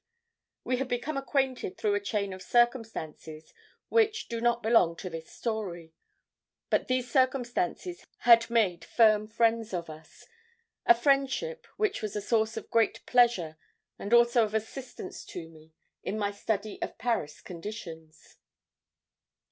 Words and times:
We 0.63 0.77
had 0.77 0.87
become 0.87 1.15
acquainted 1.15 1.77
through 1.77 1.93
a 1.93 1.99
chain 1.99 2.33
of 2.33 2.41
circumstances 2.41 3.53
which 3.87 4.27
do 4.29 4.41
not 4.41 4.63
belong 4.63 4.95
to 4.95 5.11
this 5.11 5.29
story, 5.31 5.93
but 6.71 6.87
these 6.87 7.07
circumstances 7.11 8.03
had 8.21 8.49
made 8.49 8.83
firm 8.83 9.27
friends 9.27 9.75
of 9.75 9.91
us, 9.91 10.25
a 10.87 10.95
friendship 10.95 11.67
which 11.77 12.01
was 12.01 12.15
a 12.15 12.19
source 12.21 12.57
of 12.57 12.71
great 12.71 13.05
pleasure 13.05 13.57
and 13.99 14.11
also 14.11 14.43
of 14.43 14.55
assistance 14.55 15.23
to 15.25 15.47
me 15.47 15.71
in 16.03 16.17
my 16.17 16.31
study 16.31 16.81
of 16.81 16.97
Paris 16.97 17.39
conditions. 17.39 18.37